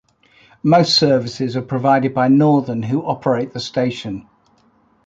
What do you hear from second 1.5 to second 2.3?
are provided by